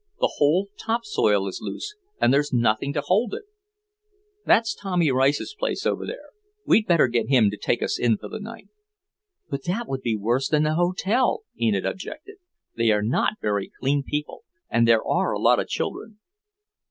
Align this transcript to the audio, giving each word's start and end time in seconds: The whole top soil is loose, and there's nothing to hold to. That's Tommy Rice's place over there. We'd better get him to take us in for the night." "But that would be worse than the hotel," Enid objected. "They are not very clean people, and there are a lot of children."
The 0.19 0.33
whole 0.37 0.69
top 0.83 1.05
soil 1.05 1.47
is 1.47 1.59
loose, 1.61 1.93
and 2.19 2.33
there's 2.33 2.51
nothing 2.51 2.91
to 2.93 3.01
hold 3.01 3.29
to. 3.33 3.43
That's 4.47 4.73
Tommy 4.73 5.11
Rice's 5.11 5.53
place 5.53 5.85
over 5.85 6.07
there. 6.07 6.31
We'd 6.65 6.87
better 6.87 7.07
get 7.07 7.29
him 7.29 7.51
to 7.51 7.55
take 7.57 7.83
us 7.83 7.99
in 7.99 8.17
for 8.17 8.27
the 8.27 8.39
night." 8.39 8.69
"But 9.47 9.65
that 9.65 9.87
would 9.87 10.01
be 10.01 10.15
worse 10.15 10.47
than 10.49 10.63
the 10.63 10.73
hotel," 10.73 11.43
Enid 11.61 11.85
objected. 11.85 12.37
"They 12.75 12.89
are 12.89 13.03
not 13.03 13.33
very 13.43 13.71
clean 13.79 14.01
people, 14.03 14.43
and 14.71 14.87
there 14.87 15.05
are 15.05 15.33
a 15.33 15.39
lot 15.39 15.59
of 15.59 15.67
children." 15.67 16.17